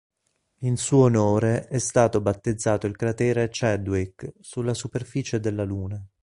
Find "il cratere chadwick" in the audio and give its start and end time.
2.87-4.33